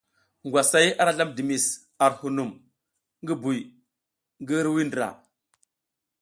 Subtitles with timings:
[0.45, 1.65] Ngwasay ara slam dimis
[2.03, 2.51] ar hunum
[3.21, 3.59] ngi buy
[4.41, 5.07] ngi hirwuiy ndra.